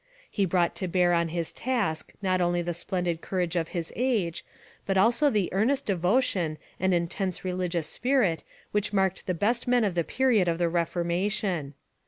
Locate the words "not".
2.23-2.41